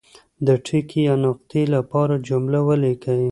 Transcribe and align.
د 0.47 0.49
ټکي 0.65 1.01
یا 1.09 1.15
نقطې 1.25 1.63
لپاره 1.75 2.13
جمله 2.27 2.59
ولیکي. 2.67 3.19